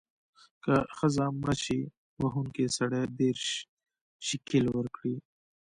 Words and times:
که 0.63 0.73
ښځه 0.97 1.25
مړه 1.39 1.55
شي، 1.63 1.81
وهونکی 2.21 2.65
سړی 2.77 3.03
دیرش 3.19 3.47
شِکِل 4.27 4.65
ورکړي. 4.77 5.15